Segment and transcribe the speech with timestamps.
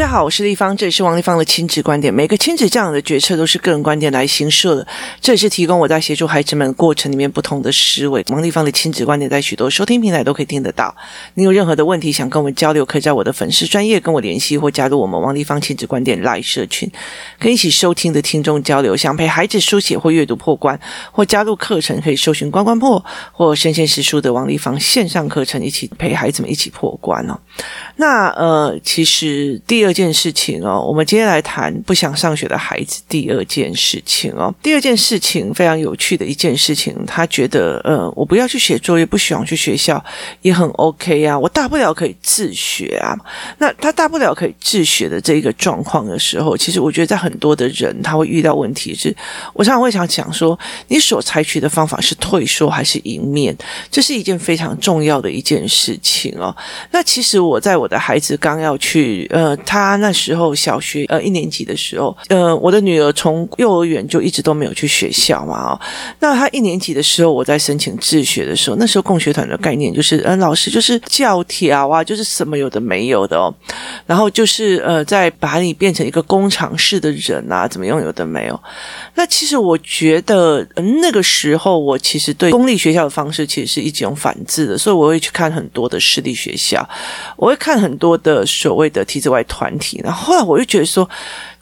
[0.00, 2.12] 大家好，我是立方，这里是王立方的亲子观点。
[2.12, 4.86] 每个亲子这样的决策都是个人观点来形设的，
[5.20, 8.24] 这也是提供我在协助孩子们过程里面不同的思维。
[8.30, 10.96] 王立方的亲子观点在许多收听平台都可以听得到。
[11.34, 16.90] 你有任何的问题想跟我们交流，可以在我的粉丝专业跟我联系，或加入我们王立方亲子观点 Live 社群，
[17.38, 18.96] 跟一起收听的听众交流。
[18.96, 20.80] 想陪孩子书写或阅读破关，
[21.12, 27.38] 或加入课程，可以搜寻关关破或生鲜识书的王立方线上课程，一起陪孩子们一起破关哦。
[27.96, 29.89] 那呃，其实第二。
[29.90, 33.02] 第二件事情哦，我们今天来谈不想上学的孩子。
[33.08, 40.00] 第二件事情哦，第二件事情非常有趣的一件事情，他觉得呃，我不要去写作业，不喜欢去学校，
[40.42, 43.18] 也很 OK 啊，我大不了可以自学啊。
[43.58, 49.12] 那他大不了可以自学的这一个状况的时候，其实我觉得在很多的人他会遇到问题是，
[49.54, 53.56] 我常常会想讲说，你所采取的方法是退缩还是迎面，
[53.90, 56.56] 这是一件非常重要的一件事情哦。
[56.92, 60.00] 那其实我在我的孩子刚要去呃，他。
[60.00, 65.80] 那时候小学呃一年级的时候，呃，我的女儿从幼儿园就一直都没有去学校嘛，哦，
[66.20, 73.52] 那她一年级的时候，我在申请自学的时候，那时候共学团的概念就是，呃，老师就是教条啊，就是什么有的没有的哦，
[74.06, 78.58] 然后就是呃，再把你变成一个工厂式的人啊，怎么用有的没有。
[79.14, 86.88] 那其实我觉得，呃，那个时候我其实对公立学校的方式其实是一种反制的，所以我会去看很多的私立学校，
[87.36, 89.59] 我会看很多的所谓的体制外团。
[89.60, 90.00] 团体。
[90.02, 91.08] 然后后来我就觉得说，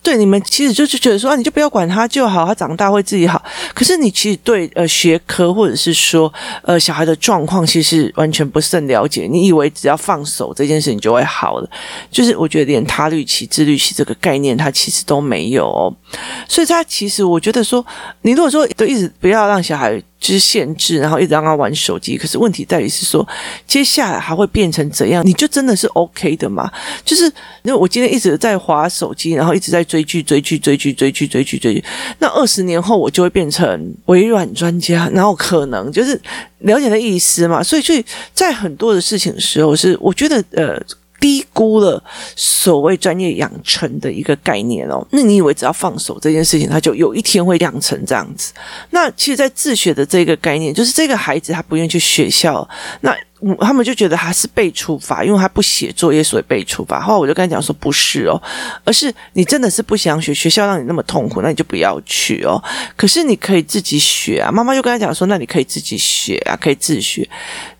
[0.02, 3.42] 对你们其实就是觉得说啊，你就不要管他就好，他长大会自己好。
[3.74, 6.32] 可是你其实对呃学科或者是说
[6.62, 9.28] 呃小孩的状况，其实完全不甚了解。
[9.30, 11.70] 你以为只要放手这件事情就会好了，
[12.10, 15.92] 就是我觉得连他律期、自律期这个概念，他其实都没有哦。
[16.48, 17.84] 所以他其实我觉得说，
[18.22, 20.02] 你如果说都一直不要让小孩。
[20.20, 22.18] 就是限制，然后一直让他玩手机。
[22.18, 23.26] 可是问题在于是说，
[23.68, 25.24] 接下来还会变成怎样？
[25.24, 26.68] 你就真的是 OK 的吗？
[27.04, 27.24] 就是
[27.62, 31.84] 因为我今天一直在滑手机，然后一直在追剧、追剧、追剧、追剧、追剧、追剧。
[32.20, 36.20] 那二十年后我就会变成微软专家，然后可能就是
[36.58, 37.60] 了解的意思嘛。
[37.60, 40.80] 所以，所以在很多的事情的时候，是我觉得呃。
[41.20, 42.00] 低估了
[42.36, 48.52] 所谓专业养成的一个概念哦，那你以为只要放手这件事情，他就有一天会养成这样子？
[48.90, 52.66] 那其实，在自学的这个概念，就是这个孩子他不愿意去学校，
[53.00, 53.12] 那。
[53.60, 57.00] 他们就觉得他是被处罚，因为他不写作业，所以被处罚。
[57.00, 58.40] 后来我就跟他讲说，不是哦，
[58.84, 62.60] 而是你真的是不想学，学校让你那么痛苦，那你就不要去哦。
[62.96, 64.50] 可是你可以自己学啊。
[64.50, 67.28] 妈妈就跟他讲说，那你可以自己学啊，可以自学。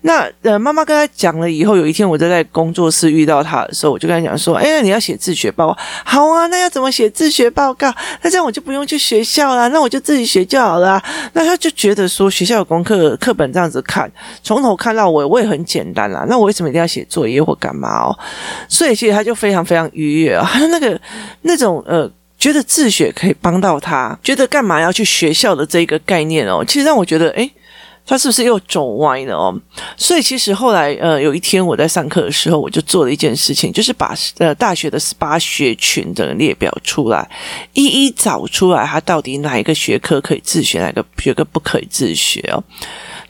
[0.01, 7.93] 那呃，妈妈跟他讲了以后，有一天我就在工作室遇到他的时候，我就跟他讲说，哎，那你要写自学报告，好啊，那要怎么写自学报告？
[8.21, 11.03] 那这样我就不用去学校了，那我就自己学就好了。
[11.33, 14.09] 那他就觉得说，学校有功课课本这样子看，
[14.41, 15.48] 从头看到尾，我也。
[15.49, 18.19] 很简单啦，那我为什么一定要写作业或干嘛哦？
[18.69, 20.99] 所以其实他就非常非常愉悦啊，他 那个
[21.41, 27.51] 那种呃，觉得自学可以帮到他，觉得干嘛要去学校的这一个概念哦，其实让我觉得，诶，
[28.05, 29.53] 他是不是又走歪了哦？
[29.97, 37.29] 所以其实后来呃，有一天我在上课的时候，我就做了一件事情，就是把呃大学的十八学群的列表出来，
[37.73, 42.63] 一一找出来，他到底哪一个学科可以自学，哪个学科不可以自学哦。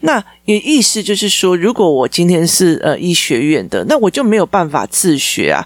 [0.02, 5.64] 那也意思就是说，如果我今天是呃医学院的，那我就没有办法自学啊，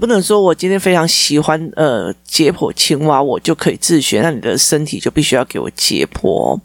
[0.00, 6.58] 不能说我今天非常喜欢呃解剖青蛙，我就可以自学，那你的身体就必须要给我解剖。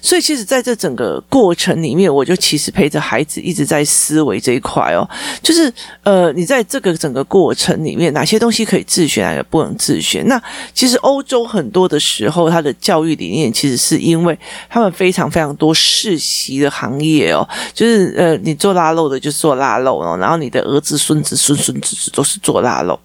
[0.00, 5.08] 所以其实在这整个过程里面，我就其实陪着孩子一直在思维这一块哦，
[5.42, 5.72] 就是
[6.02, 10.22] 呃你在这个整个过程里面，哪些东西可以自学，哪个不能自学？
[10.26, 10.40] 那
[10.74, 14.38] 其实欧洲很多的时候，它的教育理念其实是因为
[14.68, 16.50] 他们非常非常多世袭。
[16.60, 22.98] 的行业哦，就是呃，你做腊肉的就做腊肉哦，然后你的儿子、孙子、孙孙子子都是做腊肉，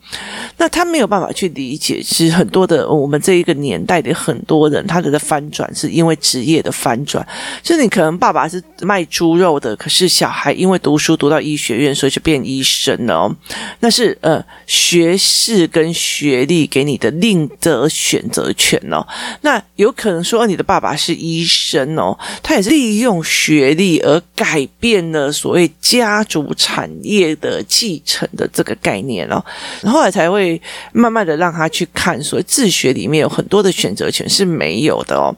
[0.57, 7.25] 那他没有办法去理解，其实很多的我们这一个年代的很多人，他的翻转是因为职业的翻转，
[7.61, 13.35] 就是你可能爸爸是卖猪肉的，可是小孩因为读书读到医学院，所以就变医生了哦，
[13.79, 19.05] 那是呃学士跟学历给你的另得选择权哦，
[19.41, 23.15] 那有可能说你的爸爸是医生哦，他也是利用。
[23.25, 29.43] 学历而改变了所谓家族产业的继承的这个概念哦，
[29.83, 30.61] 后来才会
[30.91, 35.33] 慢慢的让他去看，所谓自学里面有很多的选择权是没有的哦，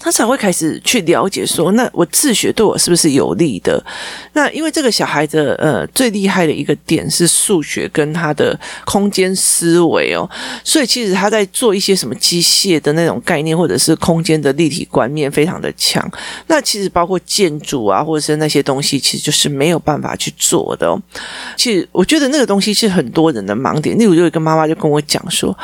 [0.00, 3.82] 他才会开始去了解说，那我自学对我是不是有利的？
[4.32, 10.28] 那因为这个小孩子呃最厉害的一个点是数学跟他的空间思维哦，
[10.64, 16.06] 所以其实他在做一些什么机械的那种概念或者是空间的立体观念非常的强，
[16.46, 17.18] 那其实包括。
[17.24, 21.00] 建筑主啊，或者是那些东西，其实就是没有办法去做的哦。
[21.56, 23.98] 其实我觉得那个东西是很多人的盲点。
[23.98, 25.56] 例如，有一个妈妈就跟我讲说，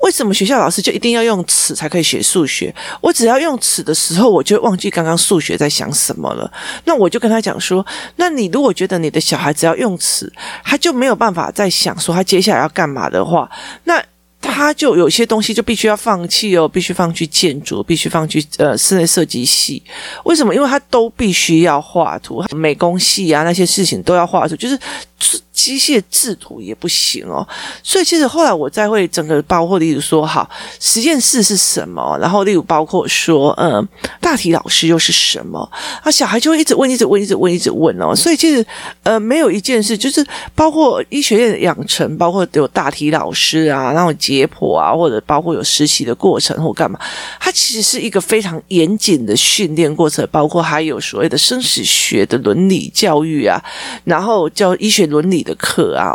[0.00, 2.74] 为什么学校老师就一定要用尺才可以学数学？
[3.02, 6.50] 我只要用尺的时候，我就忘记刚刚数学在想什么了。
[6.86, 7.84] 那我就跟他讲说，
[8.16, 10.32] 那你如果觉得你的小孩只要用尺，
[10.64, 13.50] 他就没有办法再想说他接下来要干嘛的话，
[13.84, 14.02] 那。
[14.50, 19.82] 他就有些东西就必须要放弃哦，必须放弃建筑，必须放弃呃室内设计系。
[20.24, 20.54] 为什么？
[20.54, 24.78] 因为他都必须要画图，美工系啊那些事情都要画图，就是。
[25.60, 27.46] 机械制图也不行哦，
[27.82, 30.48] 所以其实后来我再会整个包括，例如说，好，
[30.80, 32.16] 实验室是什么？
[32.18, 33.86] 然后例如包括说，嗯，
[34.22, 35.70] 大体老师又是什么？
[36.02, 38.16] 啊，小孩就会一直问，一直问，一直问，一直问哦。
[38.16, 38.64] 所以其实
[39.02, 46.98] 呃，没有一件事，就是包括医学院的养成，包括有大体老师啊，然后解剖啊，或者包括有实习的过程或干嘛，
[47.38, 53.62] 它其实是一个非常严谨的训练过程，包括还有所谓的生死学的伦理教育啊，
[54.04, 55.49] 然后教医学伦理的。
[55.50, 56.14] 的课啊，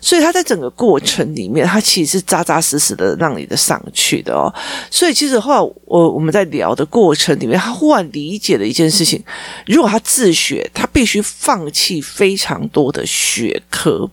[0.00, 4.52] 所以他在整个过程里面，他其实是扎扎实实的让你的上去的哦。
[4.90, 9.22] 所以其实后来我我们在聊的过程里面，他忽然理解了一件事情：
[9.66, 14.08] 如果他自学，他必须放弃非常多的学科。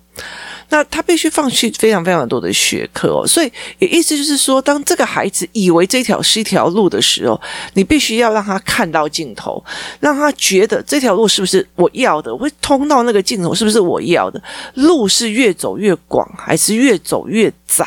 [0.69, 7.39] 那他必须放弃非常非常多的学科哦，所以也意思就是说，当这个孩子以为这条是一条路的时候，
[7.74, 9.63] 你必须要让他看到尽头，
[10.00, 14.42] 让他觉得这条路是不是我要的，会通到那个尽头是不是我要的？
[14.75, 17.86] 路是越走越广，还是越走越在？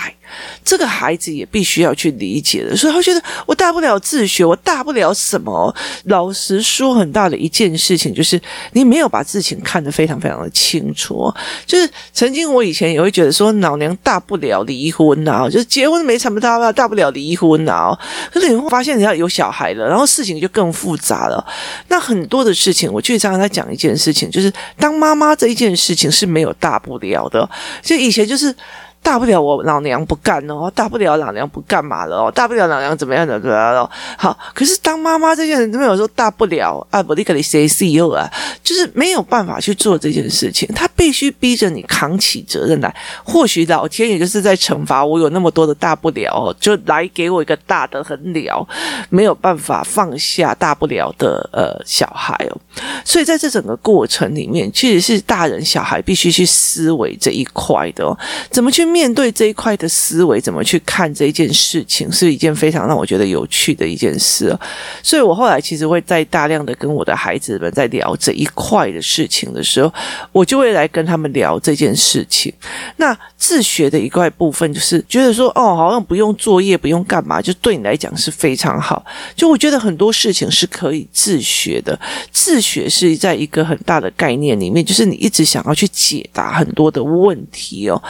[0.64, 5.74] 这个孩子也必须要去理解的，所以他觉得我大不了自学，我大不了什么？
[6.04, 8.40] 老实说，很大的一件事情就是
[8.72, 11.30] 你没有把事情看得非常非常的清楚。
[11.66, 17.94] 就是曾经我以前也会觉得说，老娘大不了离婚啊，就是结婚没什么大不了，大不了离婚啊。
[18.32, 21.44] 可是你会发现，你要有小孩了，然后事情就更复杂了。
[21.88, 27.46] 那很多的事情，我就常常在讲一件事情，就是当妈妈这一件事情是没有大不了的。
[27.82, 28.54] 就以前就是。
[29.02, 33.90] 大不了我老娘不干哦，大不了老娘不干嘛了哦，大不了老娘怎么样怎么样了。
[34.16, 38.30] 好，可是当妈妈这件事没有说大不了啊，不立刻你 say CEO 啊，
[38.62, 42.94] 就是没有办法去做这件事情，他必须逼着你扛起责任来。
[43.24, 48.64] 或许老天也就是在惩罚我有那么多的大不了，就来给我一个大的很了，
[49.10, 52.56] 没有办法放下大不了的呃小孩哦。
[53.04, 58.16] 所以在这整个过程里面，其实是大人小孩必须去思维这一块的哦，
[58.48, 58.91] 怎么去。
[58.92, 64.56] 面对这一块的思维，怎么去看这一件事情，是一件非常让我觉得有趣的一件事。
[65.02, 69.92] 所以我后来其实会在大量的跟我的孩子们在聊这一块的事情的时候，
[70.30, 72.52] 我就会来跟他们聊这件事情。
[72.96, 79.04] 那自学的一块部分，就是觉得说，哦，好像不用作业，不用干嘛，就对你来讲是非常好。
[79.34, 81.98] 就我觉得很多事情是可以自学的，
[82.30, 88.00] 自学是在一个很大的概念里面，就是你一直想要去解答很多的问题哦，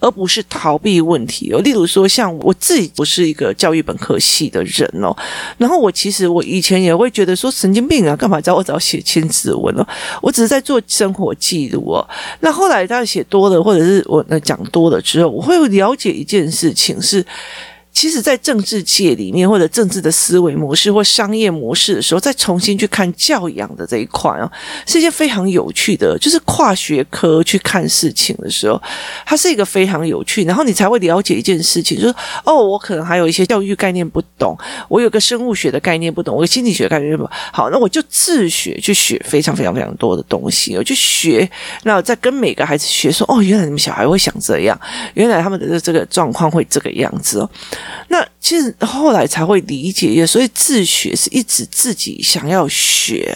[0.00, 0.42] 而不是。
[0.52, 5.16] 逃避问题哦，例如说，像我自己不是一个教育本科系的人哦，
[5.56, 9.86] 然后我其实我以前也会觉得说神经病啊，干嘛找我找写千字文哦？
[10.20, 12.06] 我只是在做生活记录哦。
[12.40, 17.24] 那后来当写多了，或者是我那讲多了之后，我会了解一件事情是。
[17.92, 24.50] 其实，在政治界里面，或者政治的思维模式或商业模式的时候，再重新去看教养的这一块啊，
[24.86, 26.18] 是一件非常有趣的。
[26.18, 28.80] 就是跨学科去看事情的时候，
[29.26, 34.56] 它是一个非常有趣，然后你才会了解一件事情，就是哦，我可能还有一些教育概念不懂，
[34.88, 37.30] 我有个生物学的概念不懂，我有心理学概念不懂。
[37.52, 41.48] 好，那我就自学去学非常非常非常多的东西，我去学，
[41.84, 44.80] 那再跟每个孩子学说，哦，原来你们小孩会想这样，
[45.12, 47.50] 原来他们的这个状况会这个样子哦。
[48.08, 53.34] 那其实后来才会理解，也所以自学是一直自己想要学，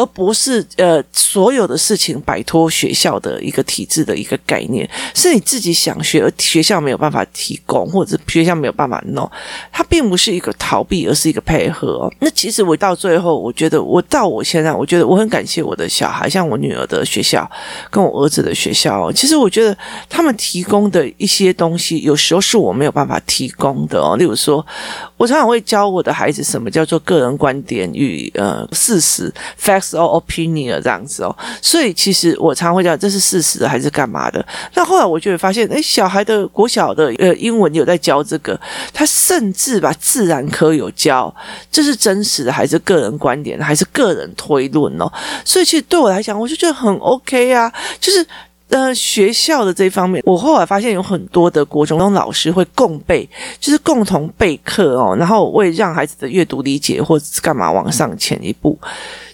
[0.00, 9.30] 而不是呃所有的事情摆脱学校的一个体制的一个概念，是你自己想学，而学校没有办法提供，或者学校没有办法弄，
[9.70, 12.10] 它并不是一个逃避，而是一个配合。
[12.20, 17.48] 那其实我到最后，我觉得我到我现在，我觉得我很感谢我的小孩，像我女儿的学校
[17.90, 19.76] 跟我儿子的学校，其实我觉得
[20.08, 24.64] 他们提供的一些东西，有时候是我没有办法提供的哦，例如说，
[25.18, 31.36] 我常常会教我的孩子什么叫做个人观点与呃事实 （facts O opinion） 这样子哦。
[31.62, 34.44] 所以其实我常常会讲这是事实还是干嘛的。
[34.74, 38.58] 那后来我就会发现，哎，小孩的国小的呃英文有在教这个，
[38.92, 41.34] 他甚至把自然科有教，
[41.70, 45.10] 这是真实的还是个人观点还是个人推论哦？
[45.44, 48.26] 所以其实对我来讲，我就觉得很 OK 啊，就是。
[48.70, 53.28] 呃，学校的这一方面，我后来发现有很多的国中老师会共备，
[53.58, 58.78] 就是共同备课哦，然后为让孩子的阅读理解或者是干嘛往上前一步。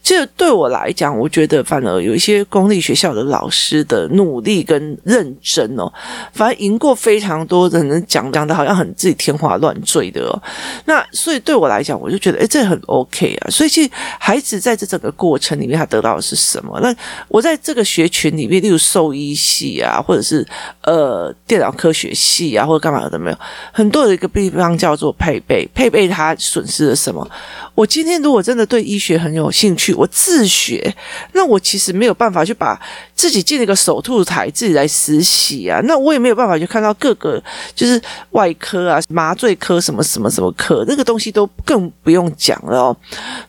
[0.06, 5.92] 这对我来讲，我觉得反而有一些公立学校的老师的努力跟认真哦，
[6.32, 10.42] 反而赢过非常多的人讲讲的好像很自己天花乱坠的哦。
[10.84, 13.50] 那所以对我来讲，我就觉得诶，这很 OK 啊。
[13.50, 16.78] 所以其实孩子在这整个过程里面，他得到的是什么？
[16.80, 16.94] 那
[17.26, 20.46] 我在这个学群里面，例如兽医系啊，或者是
[20.82, 23.38] 呃电脑科学系啊，或者干嘛的没有，
[23.72, 27.28] 很多的一个地方叫做配备，配备它损失了什么？
[27.75, 30.94] 我今天如果真的对医学很有兴趣，我自学，
[31.32, 32.80] 那我其实没有办法去把
[33.14, 37.42] 自己进了一个手术台，自己来实习啊，那我也没有办法去看到各个
[37.74, 38.00] 就是
[38.30, 42.96] 外科啊、麻醉科什么什么什么科，那个东西都更不用讲了哦。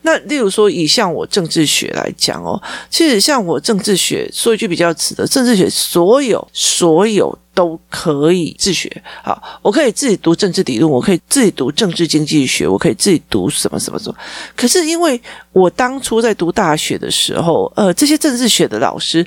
[0.02, 7.38] 那例如说，以像我政治学来讲哦，其实像我政治学说一句比较直的，政治学所有所有。
[7.58, 8.88] 都可以自学，
[9.24, 14.16] 好，我可以自己读政治理论，我可以自己读政治经济学，我可以自己读什么什么什么。
[14.54, 15.20] 可是因为
[15.52, 19.26] 我当初在读大学的时候，呃，这些政治学的老师。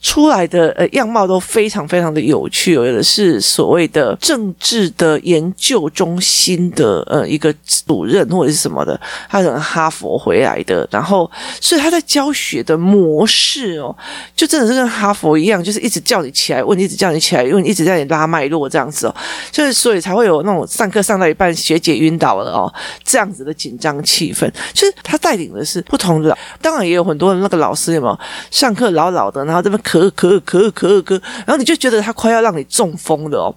[0.00, 7.54] 出来的呃样貌都非常非常的有趣，有的是所谓的政治的研究中心的呃一个
[7.86, 11.30] 主任或者是什么的，他可能哈佛回来的，然后
[11.60, 13.94] 所以他在教学的模式哦，
[14.34, 19.14] 就真的是跟哈佛一样，就是一直叫你起来问，一直叫你起来问，一直在你拉脉络这样子哦，
[19.52, 22.72] 就是所以才会有那种上课上到一半学姐晕倒了哦
[23.04, 24.50] 这样子的紧张气氛。
[24.72, 28.18] 其实他带领的是不同的，当然也有很多的那个老师有没有
[28.50, 29.78] 上课老老的，然后这边。
[29.90, 33.54] 咳咳咳咳咳，然后你就觉得他快要让你中风了哦。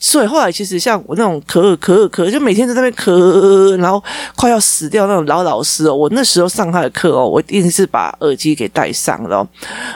[0.00, 4.02] 所以后来其实像我那种咳咳咳，就每天在那边咳，然后
[4.36, 5.94] 快要死掉那种老老师哦。
[5.94, 9.44] 我那时候上他的课哦，我一定是把耳机给戴上了。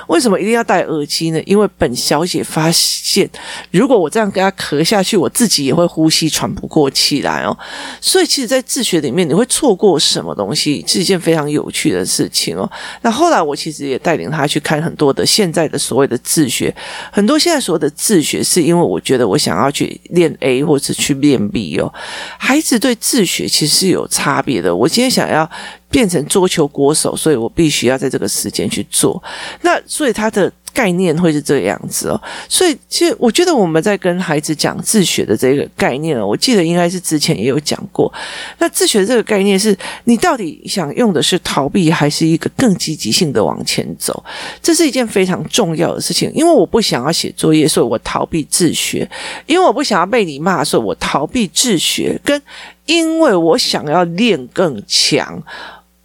[0.09, 1.41] 为什么一定要戴耳机呢？
[1.47, 3.31] 因为本小姐发现，
[3.71, 7.57] 如果我这样跟他咳下去，我自己也会呼吸喘不过气来哦。
[8.01, 12.69] 所以其实，在自学里面，你会错过什么东西，是一件非常有趣的事情哦。
[13.03, 16.75] 那后来我其实也带领他去看很多的现在的所谓的自学，
[17.13, 19.92] 很多现在所谓的自学，是因为我觉得我想要去。
[20.11, 21.93] 练 A 或者去练 B 哦，
[22.39, 24.75] 孩子对自学其实是有差别的。
[24.75, 25.49] 我今天想要
[25.93, 29.23] 变成桌球国手，所以我必须要在这个时间去做。
[29.61, 30.53] 那所以他的。
[30.75, 32.19] 概念会是这个样子哦，
[32.49, 38.11] 所以其实我觉得我们在跟孩子讲自学的这个概念哦，我记得应该是之前也有讲过。
[38.57, 44.25] 那自学这个概念是你到底想用的是逃避，还是一个更积极性的往前走？
[44.63, 46.33] 这是一件非常重要的事情。
[46.35, 49.07] 因为我不想要写作业，所以我逃避自学；
[49.45, 52.41] 因为我不想要被你骂，所以我逃避自学；跟
[52.87, 55.43] 因为我想要练更强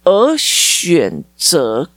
[0.08, 1.90] 而选择。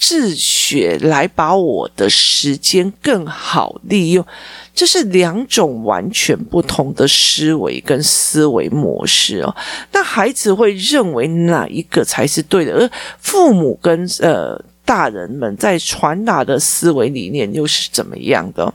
[0.00, 4.24] 自学来把我的时间更好利用，
[4.72, 9.52] 这是两种完全不同的思维跟思维模式哦。
[9.90, 12.72] 那孩子会认为哪一个才是对的？
[12.74, 14.64] 而父母跟呃。
[14.88, 18.72] 大人们在传达的思维理念又是怎么样的？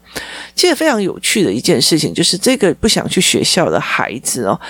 [0.53, 4.61] 其实非常有趣的一件事情，就是这个不想去学校的孩子哦，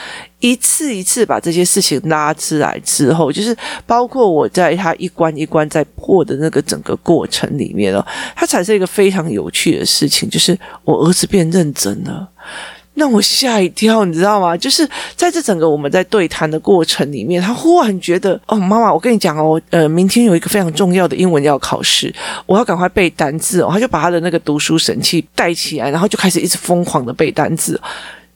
[0.43, 12.27] 一次一次把这些事情拉出来之后，就是包括我在他一关一关在破的那个整个过程里面哦，他产生一个非常有趣的事情，就是我儿子变认真了。
[12.93, 14.55] 让我吓一跳，你知道吗？
[14.57, 22.13] 就是在这整个我们在对谈的过程里面，他忽然觉得，哦，妈妈，我跟你讲哦，呃，明天有一个非常重要的英文要考试，
[22.45, 23.69] 我要赶快背单字哦。
[23.71, 27.79] 他就把他的那个读书神器带起来，然后就开始一直疯狂的背单字。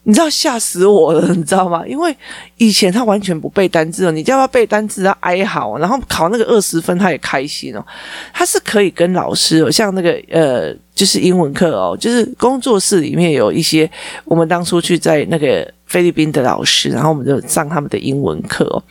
[0.08, 1.86] 你知道吓死我了，你知道吗？
[1.86, 2.16] 因为
[2.56, 7.84] 以前他完全不背单字哦，你叫他背单字，他哀嚎，然后考那个二十分，他也开心哦。
[8.32, 13.90] 他是可以跟老师哦，像那个呃，就是英文课哦，就是工作室里面有一些，
[14.24, 15.70] 我们当初去在那个。
[15.88, 18.82] 菲律宾的老师，然后我们就上他们的英文课哦，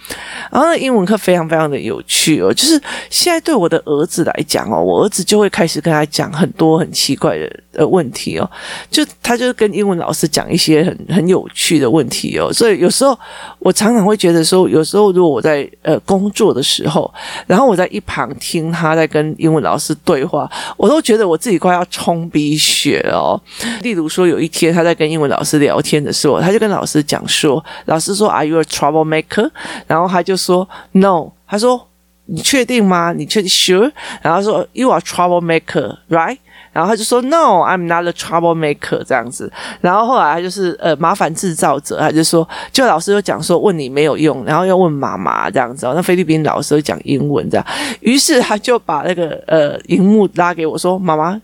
[0.51, 8.49] 然后那英文课非常非常的有趣哦，就是现在对我的儿子来讲哦，我儿子就会开始跟他讲很多很奇怪的呃问题哦，
[8.89, 13.17] 就他就是跟英文老师讲一些很很有趣的问题哦，所以有时候
[13.59, 17.13] 我常常会觉得说，有时候如果我在呃工作的时候，
[17.45, 23.39] 然后我在一旁听他在跟英文老师对话，我都觉得我自己快要冲鼻血哦。
[23.83, 27.03] 例如说有一天他在跟英文老师聊天的时候，他就跟老师。
[27.03, 29.51] 讲说，老师说，Are you a troublemaker？
[29.85, 31.31] 然后他就说，No。
[31.47, 31.87] 他说，
[32.25, 33.13] 你确定吗？
[33.13, 33.91] 你确定？Sure？
[34.21, 36.37] 然后说，You are troublemaker，right？
[36.73, 39.03] 然后他就说，No，I'm not a troublemaker。
[39.03, 39.49] 这样子。
[39.79, 45.85] 然后后来他就是呃麻烦制造者，他就说，就老师就讲说，问你没有用，然后要问妈妈这样子。
[45.95, 47.65] 那菲律宾老师会讲英文这样，
[48.01, 51.39] 于是他就把那个呃荧幕拉给我说，妈妈。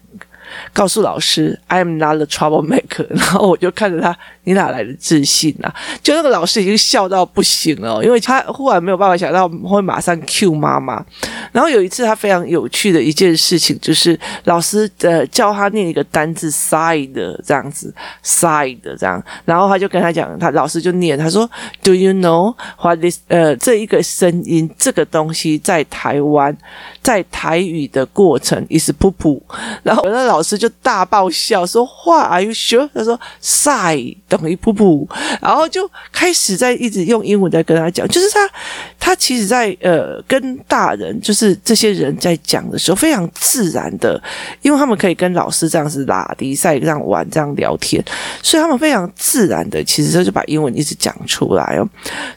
[0.71, 3.05] 告诉老师，I am not a troublemaker。
[3.15, 5.73] 然后我就看着他，你哪来的自信啊？
[6.01, 11.03] 就那个老师已经笑到不行了，因为他忽然没有办法想到会马上 cue 妈妈。
[11.51, 17.13] 然后有一次他非常有趣的一件事情，就是老师呃教他念一个单字 side
[17.45, 17.93] 这样子
[18.23, 21.49] ，side 这样，然后他就跟他讲，他老师就念，他说
[21.83, 26.55] ，Do you know what this 呃这一个声音这个东西在台湾
[27.03, 29.39] 在台语的过程 is 噗噗，
[29.83, 32.89] 然后那老师就大爆笑说话，Are you sure？
[32.93, 35.05] 他说 si 等于噗噗，
[35.41, 38.49] 然后就开始在一直用英文在跟他讲，就是他
[38.97, 44.21] 他其实在呃跟大人就是这些人在讲的时候非常自然的，
[44.61, 48.01] 因为他们可以跟老师这样子拉迪赛这样玩这样聊天，
[48.41, 51.85] 所以他们非常自然的其实他就把英文一直讲出来哦。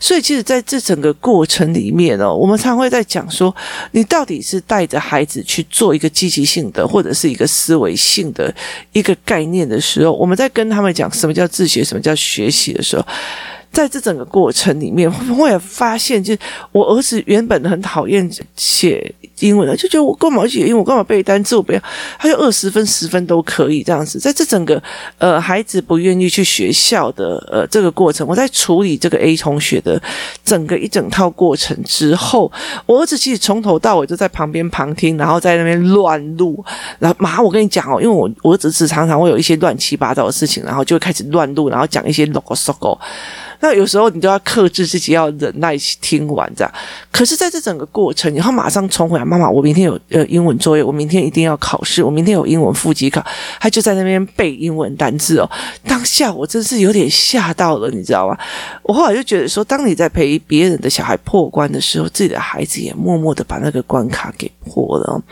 [0.00, 3.54] 所以其实在这整个过程里面哦，我们常会在讲说，
[3.92, 8.54] 你到底是带着孩子去做一个积极性的或者是一个思维性的
[8.92, 13.06] 一个概念的时候，我们在跟他们讲什么叫自学，什么叫学习的时候。
[13.76, 15.06] 在这整个过程里面，
[15.38, 16.38] 我也发现，就是
[16.72, 21.82] 我儿子原本很讨厌写英文的，就觉得我干嘛写英文，我干嘛背单词，我不要，
[22.18, 24.18] 他就二十分、十分都可以这样子。
[24.18, 24.82] 在这整个
[25.18, 30.00] 呃孩子不愿意去学校的呃这个过程，我在处理这个 A 同学的
[30.42, 32.50] 整个一整套过程之后，
[32.86, 36.64] 我儿子其实从头到尾都在旁边旁听，然后在那边乱录。
[36.98, 42.98] 然后妈，我跟你讲哦，因为我我儿子是常常会有一些乱七八糟的事情，然后就会开始乱录，然后讲一些 logo logo。
[43.60, 46.72] 那有时候你都要克制自己，要忍耐听完这样。
[47.10, 53.24] 可是，在这整个过程，然后马上冲回来，妈妈，我明天有呃英文作业，我明天一定要考试，我明天有英文复习考。
[53.60, 55.50] 他就在那边背英文单字哦。
[55.86, 58.36] 当下我真是有点吓到了，你知道吗？
[58.82, 65.22] 我后来就觉得说，当你在陪别人的小孩破关的时候，自己的孩子也默默的把那个关卡给破了。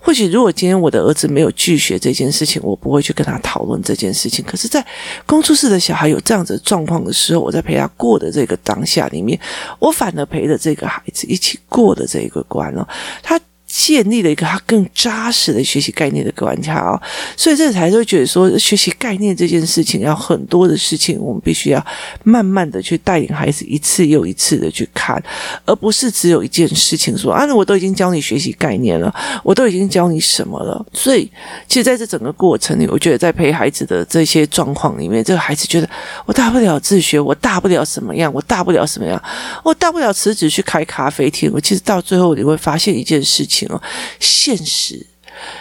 [0.00, 4.44] 或许如果今天我的儿子没有拒绝这件事情，我不会去跟他讨论这件事情。
[4.44, 4.84] 可是，在
[5.26, 9.38] 工作室的小孩有这样子状况的时候，我在陪他过的这个当下里面，
[9.78, 12.88] 我反而陪着这个孩子一起过的这一个关哦，
[13.22, 13.38] 他。
[13.72, 17.00] 建立了一个他更扎实的学习概念的关卡哦，
[17.38, 21.82] 所以这才会觉得说，学习概念这件事情要很多的事情，我们必须要
[22.22, 25.20] 慢慢的去带领孩子一次又一次的去看，
[25.64, 29.10] 而不是只有一件事情说啊，我都已经教你学习概念了，
[29.42, 30.84] 我都已经教你什么了。
[30.92, 31.26] 所以，
[31.66, 35.88] 其实在这整个过程里，我觉得在陪孩子的这些状况里面，这个孩子觉得
[36.26, 39.22] 我大不了自学，我大不了什么样，我大不了什么样，
[39.64, 41.50] 我大不了辞职去开咖啡厅。
[41.54, 43.61] 我其实到最后你会发现一件事情。
[44.20, 45.06] 现实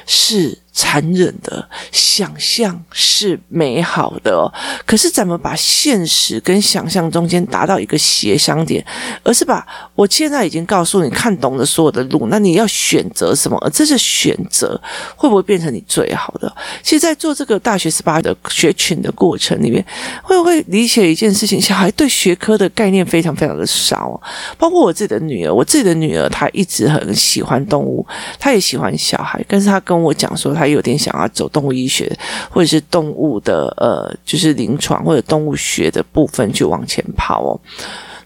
[0.06, 0.58] 是。
[0.74, 4.50] 残忍的想象是美好的，
[4.86, 8.84] 可是怎么把现实跟想象中间达到一个协商点？
[9.22, 13.58] 而是把我现在已经告诉你看懂了所有的路，那你要选择什么？
[13.60, 14.80] 而这是选择
[15.18, 16.50] 会不会变成你最好的？
[16.82, 19.86] 其实，在做这个大学十八的学群的过程里面，
[20.24, 21.62] 会不会理解一件事情？
[21.62, 24.20] 小孩对学科的概念非常非常的少，
[24.58, 28.08] 包括我自己的女儿，我自己的女儿她一直很喜欢动物，
[28.40, 30.56] 她也喜欢小孩，但是她跟我讲说。
[30.62, 32.15] 还有点想要走动物医学，
[32.52, 37.60] 或者是动物的呃，就是临床或者动物学的部分去往前跑哦。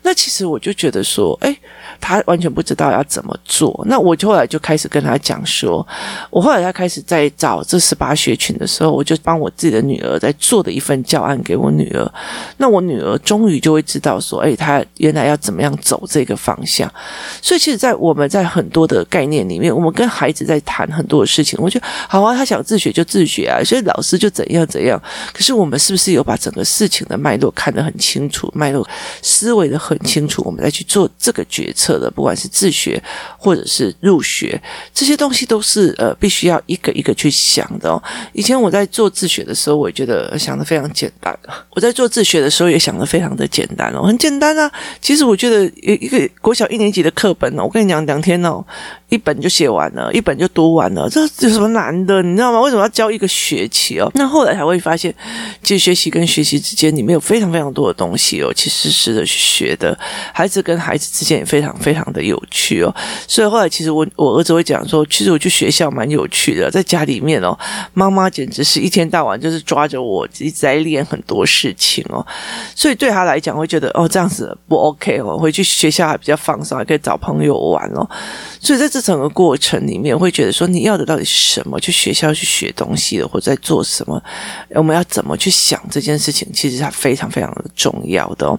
[0.05, 1.53] 那其实我就觉得说，哎。
[2.01, 5.85] 他完全不知道要怎么做，那我就后来就开始跟他讲说，
[6.29, 12.11] 我后来他开始在找这十八学群的时候，我就帮我自己的女儿在做的一份教案给我女儿，
[12.57, 16.91] 那我女儿终于就会知道说，哎，她原来要怎么样走这个方向。
[17.41, 25.01] 所以其实，在我们在很多的概念里面，我们跟孩子在谈很多的事情，我觉得好啊，他想自学就自学啊，所以老师就怎样怎样。
[25.33, 28.85] 可是我们是不是有把整个事情的脉络看得很清楚，脉络
[29.21, 31.95] 思维的很很清楚，我们再去做这个决策。
[31.95, 33.01] 的不管是自学
[33.37, 34.61] 或者是入学，
[34.93, 38.03] 这些东西都是呃必须要一个一个去想的哦。
[38.33, 41.33] 以前我在做自学的时候，我也觉得想的非常简单。
[41.69, 44.69] 我在做自学的时候也想的非常的简单哦，很简单啊。
[44.99, 48.61] 其实我觉得一一个国小一年级的课本哦，我跟你讲两天哦。
[49.09, 52.23] 一本就写完了，一本就读完了，这有什么难的？
[52.23, 52.59] 你知道吗？
[52.59, 54.11] 为什么要教一个学期哦？
[54.15, 55.13] 那后来才会发现，
[55.61, 59.97] 其实学习跟学习之间里面有非常非常多的东西哦，其实是的学的。
[60.33, 62.93] 孩子跟孩子之间也非常非常的有趣哦。
[63.27, 67.57] 所以后来其实我我儿子会讲说，其实我去学校蛮有趣的，在家里面哦，
[67.93, 72.25] 妈妈简直是一天到晚就是抓着我一直在练很多事情哦。
[72.75, 78.09] 所以对他来讲会觉得哦这样子不 OK 哦，回去学校还比较放松，还可以找朋友玩哦。
[78.59, 81.77] 所以在这整个过程里面，会觉得说你要的到底是什么？
[81.81, 84.23] 去学校去学东西的，或者在做什么？
[84.69, 86.47] 我们要怎么去想这件事情？
[86.53, 88.57] 其实它非常非常的重要的哦。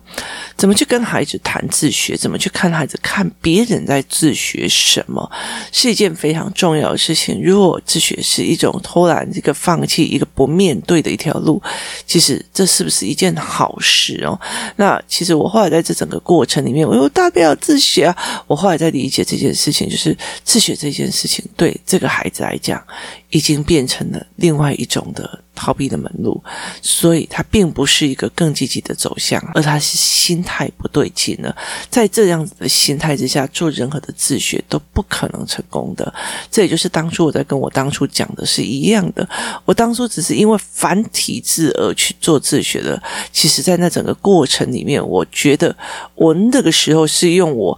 [0.55, 2.15] 怎么去跟孩子谈自学？
[2.19, 5.27] 怎么去看孩子看别人在自学什么？
[5.73, 7.41] 是一件非常重要的事情。
[7.43, 11.63] 如果自学是一种偷懒、一个放弃、一个不面对的一条路，
[12.07, 14.39] 其实这是不是一件好事哦？
[14.77, 18.15] 那其实我后来在这整个过程里面，我又大不了自学啊。
[18.47, 22.85] 我后来在理解这件事情，就是自学这件事情对这个孩子来讲，
[23.31, 25.43] 已经变成了另外一种的。
[25.57, 26.41] 逃避的门路，
[26.81, 31.57] 所以他并不是一个更积极的走向，而他是心态不对劲了。
[31.91, 36.15] 在这样子的心态之下，做任何的自学都不可能成功的。
[36.51, 39.29] 这也就是当初我在跟我当初讲的是一样的。
[39.65, 43.03] 我当初只是因为繁体字而去做自学的。
[43.33, 45.75] 其实，在那整个过程里面，我觉得
[46.15, 47.77] 我那个时候是用我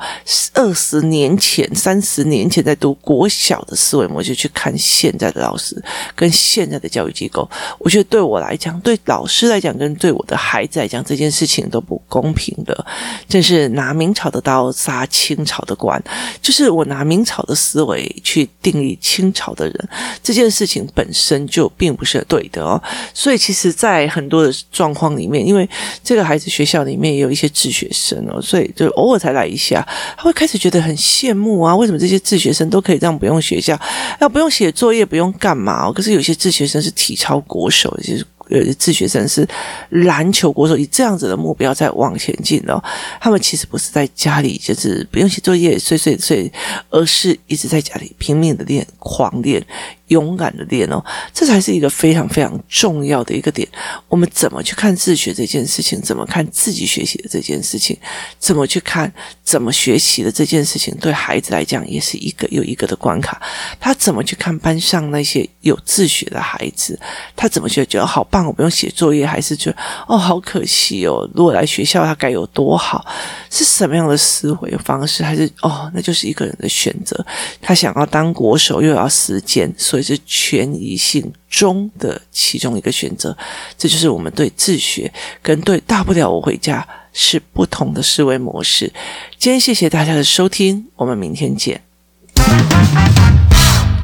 [0.53, 5.81] 二十年前、三十年前在读国小的思维模式去看现在的老师
[6.17, 7.49] 跟现在的教育机构。
[7.79, 12.87] 我觉得对我来讲，对老师来讲，跟对我的孩子来讲，这件事情都不公平的。
[13.29, 16.03] 这是拿明朝的刀杀清朝的官，
[16.41, 19.89] 就是我拿明朝的思维去定义清朝的人，
[20.23, 22.81] 这件事情本身就并不是对的哦。
[23.13, 25.69] 所以，其实，在很多的状况里面，因为
[26.03, 33.79] 这个孩子学校里面也有一些自学生哦，所以就偶尔才来一下，他会开始觉得很羡慕啊，为什么这些自学生都可以这样不用学校，
[34.21, 35.91] 要不用写作业，不用干嘛？
[35.93, 37.58] 可是有些自学生是体操过。
[37.59, 39.47] 国手就是呃，自学生是
[39.91, 42.83] 篮球国手，以这样子的目标在往前进的。
[43.21, 46.51] 他们其实不是在家里就是不用写作业，睡睡睡，
[46.91, 49.65] 而是一直在家里拼命的练，狂练。
[50.09, 53.69] 勇敢的练哦，这才是一个非常非常重要的一个点。
[54.09, 56.01] 我们怎么去看自学这件事情？
[56.01, 57.95] 怎么看自己学习的这件事情？
[58.39, 59.13] 怎么去看
[59.45, 60.97] 怎么学习的这件事情？
[60.99, 63.39] 对孩子来讲，也是一个又一个的关卡。
[63.79, 66.99] 他怎么去看班上那些有自学的孩子？
[67.37, 68.38] 他怎么觉得觉得好棒？
[68.45, 69.77] 我不用写作业，还是觉得
[70.09, 71.31] 哦，好可惜哦。
[71.35, 73.07] 如果来学校，他该有多好？
[73.49, 75.23] 是什么样的思维方式？
[75.23, 77.25] 还是哦，那就是一个人的选择。
[77.63, 80.09] 他想要当国手，又要实践，所以。
[80.09, 83.37] 是权宜性中的其中一个选择，
[83.77, 88.91] 这就是我们对自学跟对大不了我回家是不同的思维模式。
[89.37, 91.83] 今天谢谢大家的收听，我们明天见。